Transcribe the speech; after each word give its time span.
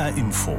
HR 0.00 0.16
Info. 0.16 0.56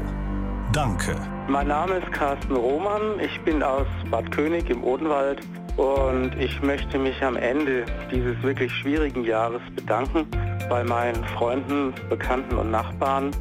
Danke. 0.72 1.16
Mein 1.48 1.68
Name 1.68 1.96
ist 1.96 2.12
Carsten 2.12 2.56
Roman. 2.56 3.20
Ich 3.20 3.42
bin 3.42 3.64
aus 3.64 3.88
Bad 4.12 4.30
König 4.30 4.70
im 4.70 4.84
Odenwald 4.84 5.42
und 5.78 6.36
ich 6.40 6.62
möchte 6.62 7.00
mich 7.00 7.24
am 7.24 7.36
Ende 7.36 7.86
dieses 8.12 8.40
wirklich 8.44 8.72
schwierigen 8.72 9.24
Jahres 9.24 9.62
bedanken 9.76 10.28
bei 10.70 10.84
meinen 10.84 11.26
Freunden, 11.26 11.92
Bekannten 12.08 12.56
und 12.56 12.70
Nachbarn. 12.70 13.32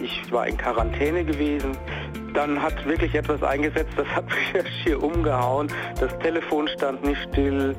Ich 0.00 0.30
war 0.30 0.46
in 0.46 0.56
Quarantäne 0.56 1.24
gewesen. 1.24 1.76
Dann 2.32 2.62
hat 2.62 2.86
wirklich 2.86 3.12
etwas 3.16 3.42
eingesetzt, 3.42 3.94
das 3.96 4.06
hat 4.06 4.26
mich 4.54 4.72
hier 4.84 5.02
umgehauen. 5.02 5.66
Das 5.98 6.16
Telefon 6.20 6.68
stand 6.68 7.04
nicht 7.04 7.20
still. 7.32 7.74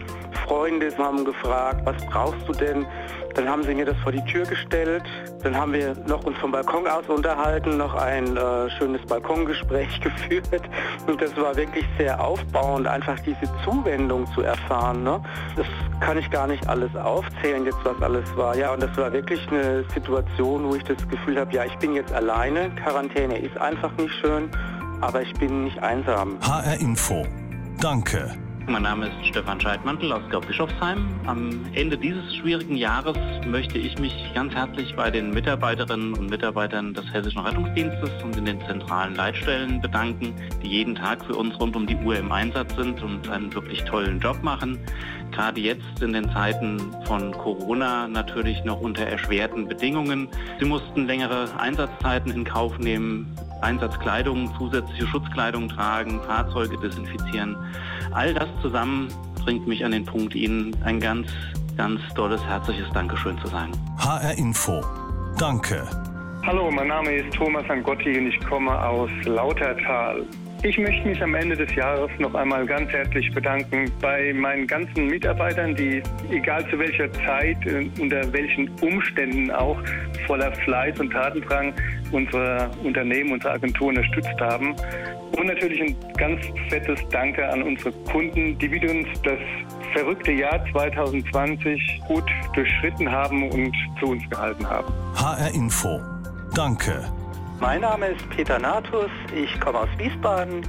Freunde 0.48 0.92
haben 0.98 1.26
gefragt, 1.26 1.82
was 1.86 1.96
brauchst 2.06 2.48
du 2.48 2.54
denn? 2.54 2.86
Dann 3.36 3.48
haben 3.48 3.64
sie 3.64 3.74
mir 3.74 3.86
das 3.86 3.98
vor 3.98 4.12
die 4.12 4.24
Tür 4.26 4.46
gestellt. 4.46 5.04
Dann 5.44 5.56
haben 5.56 5.74
wir 5.74 5.96
noch 6.06 6.24
uns 6.24 6.38
vom 6.38 6.52
Balkon 6.52 6.88
aus 6.88 7.08
unterhalten, 7.08 7.78
noch 7.78 7.96
ein 7.96 8.36
äh, 8.36 8.70
schönes 8.72 9.02
Balkongespräch 9.06 10.02
geführt. 10.02 10.64
Und 11.08 11.22
das 11.22 11.36
war 11.38 11.56
wirklich 11.56 11.86
sehr 11.98 12.22
aufbauend, 12.24 12.88
einfach 12.88 13.20
diese 13.20 13.50
Zuwendung 13.64 14.28
zu 14.34 14.42
erfahren. 14.42 15.04
Ne? 15.04 15.22
Das 15.56 15.66
kann 16.02 16.18
ich 16.18 16.30
gar 16.30 16.48
nicht 16.48 16.68
alles 16.68 16.94
aufzählen, 16.96 17.66
jetzt 17.66 17.80
was 17.84 18.02
alles 18.02 18.26
war. 18.36 18.56
Ja, 18.56 18.74
und 18.74 18.84
das 18.84 18.96
war 18.98 19.12
wirklich 19.14 19.40
eine 19.50 19.84
Situation, 19.94 20.70
wo 20.70 20.76
ich 20.76 20.84
das 20.84 20.98
Gefühl 21.08 21.40
habe, 21.40 21.54
ja, 21.54 21.64
ich 21.66 21.78
bin 21.78 21.94
jetzt 21.94 22.12
alleine. 22.12 22.70
Quarantäne 22.76 23.38
ist 23.38 23.58
einfach 23.58 23.96
nicht 23.98 24.14
schön, 24.16 24.50
aber 25.00 25.22
ich 25.22 25.34
bin 25.34 25.64
nicht 25.64 25.82
einsam. 25.82 26.38
HR 26.42 26.80
Info. 26.80 27.26
Danke. 27.80 28.36
Mein 28.68 28.84
Name 28.84 29.08
ist 29.08 29.28
Stefan 29.28 29.60
Scheidmantel 29.60 30.14
aus 30.14 30.22
Gau-Bischofsheim. 30.30 31.08
Am 31.26 31.66
Ende 31.74 31.98
dieses 31.98 32.36
schwierigen 32.36 32.76
Jahres 32.76 33.18
möchte 33.46 33.80
ich 33.80 33.98
mich 33.98 34.14
ganz 34.36 34.54
herzlich 34.54 34.96
bei 34.96 35.10
den 35.10 35.32
Mitarbeiterinnen 35.32 36.14
und 36.14 36.30
Mitarbeitern 36.30 36.94
des 36.94 37.12
Hessischen 37.12 37.42
Rettungsdienstes 37.42 38.12
und 38.24 38.38
in 38.38 38.46
den 38.46 38.62
zentralen 38.62 39.16
Leitstellen 39.16 39.82
bedanken, 39.82 40.36
die 40.62 40.68
jeden 40.68 40.96
Tag 40.96 41.26
für 41.26 41.36
uns 41.36 41.60
rund 41.60 41.76
um 41.76 41.88
die 41.88 41.96
Uhr 41.96 42.18
im 42.18 42.32
Einsatz 42.32 42.74
sind 42.76 43.02
und 43.02 43.28
einen 43.30 43.52
wirklich 43.54 43.84
tollen 43.84 44.20
Job 44.20 44.42
machen. 44.44 44.78
Gerade 45.32 45.60
jetzt 45.60 46.02
in 46.02 46.14
den 46.14 46.30
Zeiten 46.30 46.80
von 47.06 47.32
Corona 47.32 48.08
natürlich 48.08 48.64
noch 48.64 48.80
unter 48.80 49.06
erschwerten 49.06 49.68
Bedingungen. 49.68 50.30
Sie 50.60 50.66
mussten 50.66 51.08
längere 51.08 51.48
Einsatzzeiten 51.58 52.32
in 52.32 52.44
Kauf 52.44 52.78
nehmen, 52.78 53.36
Einsatzkleidung, 53.62 54.54
zusätzliche 54.58 55.08
Schutzkleidung 55.08 55.70
tragen, 55.70 56.22
Fahrzeuge 56.22 56.78
desinfizieren. 56.78 57.56
All 58.12 58.34
das 58.34 58.50
zusammen 58.62 59.08
bringt 59.44 59.68
mich 59.68 59.84
an 59.84 59.92
den 59.92 60.06
Punkt, 60.06 60.36
Ihnen 60.36 60.76
ein 60.84 61.00
ganz, 61.00 61.28
ganz 61.78 62.02
tolles, 62.16 62.44
herzliches 62.46 62.92
Dankeschön 62.94 63.38
zu 63.40 63.48
sagen. 63.48 63.72
HR 63.98 64.38
Info. 64.38 64.84
Danke. 65.38 65.88
Hallo, 66.46 66.72
mein 66.72 66.88
Name 66.88 67.18
ist 67.18 67.36
Thomas 67.36 67.64
Angotti 67.70 68.18
und 68.18 68.28
ich 68.28 68.40
komme 68.48 68.72
aus 68.84 69.12
Lautertal. 69.26 70.26
Ich 70.64 70.78
möchte 70.78 71.08
mich 71.08 71.22
am 71.24 71.34
Ende 71.34 71.56
des 71.56 71.74
Jahres 71.76 72.12
noch 72.20 72.36
einmal 72.36 72.66
ganz 72.68 72.92
herzlich 72.92 73.32
bedanken 73.34 73.92
bei 74.00 74.32
meinen 74.34 74.68
ganzen 74.68 75.08
Mitarbeitern, 75.08 75.76
die 75.76 76.04
egal 76.30 76.68
zu 76.70 76.78
welcher 76.78 77.12
Zeit, 77.14 77.58
unter 78.00 78.32
welchen 78.32 78.70
Umständen 78.82 79.50
auch 79.50 79.78
voller 80.28 80.52
Fleiß 80.52 81.00
und 81.00 81.12
Tatendrang 81.12 81.74
unsere 82.12 82.70
Unternehmen, 82.84 83.34
unsere 83.34 83.54
Agentur 83.54 83.90
unterstützt 83.90 84.40
haben. 84.40 84.76
Und 85.38 85.48
natürlich 85.48 85.82
ein 85.82 85.96
ganz 86.18 86.42
fettes 86.70 87.00
Danke 87.10 87.48
an 87.48 87.64
unsere 87.64 87.92
Kunden, 88.12 88.58
die 88.58 88.68
mit 88.68 88.84
uns 88.84 89.08
das 89.24 89.40
verrückte 89.94 90.32
Jahr 90.32 90.64
2020 90.72 92.02
gut 92.08 92.24
durchschritten 92.54 93.12
haben 93.12 93.50
und 93.50 93.76
zu 94.00 94.08
uns 94.08 94.30
gehalten 94.30 94.68
haben. 94.70 94.94
HR 95.16 95.54
Info. 95.54 96.02
Danke. 96.56 97.12
Mein 97.60 97.82
Name 97.82 98.08
ist 98.08 98.30
Peter 98.32 98.58
Natus, 98.58 99.12
ich 99.36 99.60
komme 99.60 99.80
aus 99.80 99.90
Wiesbaden. 99.98 100.66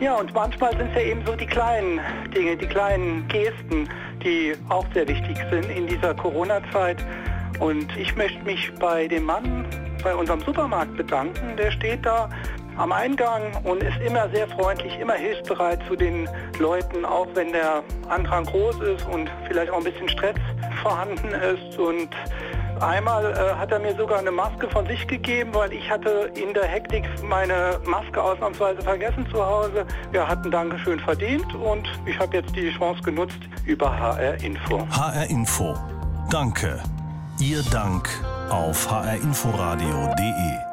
Ja, 0.00 0.16
und 0.16 0.34
manchmal 0.34 0.76
sind 0.76 0.88
es 0.90 0.94
ja 0.94 1.10
eben 1.10 1.24
so 1.24 1.36
die 1.36 1.46
kleinen 1.46 2.00
Dinge, 2.34 2.56
die 2.56 2.66
kleinen 2.66 3.28
Gesten, 3.28 3.88
die 4.24 4.54
auch 4.68 4.86
sehr 4.94 5.06
wichtig 5.06 5.36
sind 5.50 5.66
in 5.70 5.86
dieser 5.86 6.14
Corona-Zeit. 6.14 7.04
Und 7.60 7.86
ich 7.96 8.16
möchte 8.16 8.42
mich 8.42 8.72
bei 8.80 9.06
dem 9.06 9.24
Mann 9.26 9.64
bei 10.02 10.14
unserem 10.14 10.40
Supermarkt 10.40 10.96
bedanken. 10.96 11.56
Der 11.56 11.70
steht 11.70 12.04
da 12.04 12.28
am 12.76 12.92
Eingang 12.92 13.42
und 13.64 13.82
ist 13.82 14.00
immer 14.04 14.28
sehr 14.30 14.48
freundlich, 14.48 14.98
immer 14.98 15.14
hilfsbereit 15.14 15.80
zu 15.88 15.96
den 15.96 16.28
Leuten, 16.58 17.04
auch 17.04 17.28
wenn 17.34 17.52
der 17.52 17.82
Andrang 18.08 18.44
groß 18.44 18.80
ist 18.80 19.06
und 19.08 19.30
vielleicht 19.46 19.70
auch 19.70 19.78
ein 19.78 19.84
bisschen 19.84 20.08
Stress 20.08 20.36
vorhanden 20.82 21.28
ist. 21.28 21.78
Und 21.78 22.08
Einmal 22.82 23.32
äh, 23.32 23.54
hat 23.54 23.70
er 23.70 23.78
mir 23.78 23.94
sogar 23.94 24.18
eine 24.18 24.32
Maske 24.32 24.68
von 24.68 24.84
sich 24.86 25.06
gegeben, 25.06 25.54
weil 25.54 25.72
ich 25.72 25.88
hatte 25.88 26.32
in 26.34 26.52
der 26.52 26.64
Hektik 26.64 27.04
meine 27.22 27.78
Maske 27.86 28.20
ausnahmsweise 28.20 28.82
vergessen 28.82 29.24
zu 29.30 29.44
Hause. 29.44 29.86
Wir 30.10 30.26
hatten 30.26 30.50
Dankeschön 30.50 30.98
verdient 30.98 31.54
und 31.54 31.86
ich 32.06 32.18
habe 32.18 32.36
jetzt 32.38 32.56
die 32.56 32.70
Chance 32.70 33.00
genutzt 33.02 33.38
über 33.66 33.96
HR 33.96 34.42
Info. 34.42 34.84
HR 34.90 35.30
Info. 35.30 35.76
Danke. 36.28 36.82
Ihr 37.38 37.62
Dank 37.70 38.08
auf 38.50 38.90
hrinforadio.de. 38.90 40.71